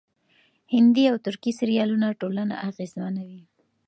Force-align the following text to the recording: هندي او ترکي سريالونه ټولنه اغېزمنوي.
هندي 0.73 1.03
او 1.11 1.15
ترکي 1.25 1.51
سريالونه 1.59 2.07
ټولنه 2.21 2.55
اغېزمنوي. 2.69 3.41